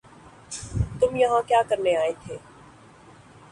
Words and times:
تم 0.99 1.15
یہاں 1.15 1.41
کیا 1.47 1.61
کرنے 1.69 1.95
آئے 1.95 2.13
تھے 2.23 2.37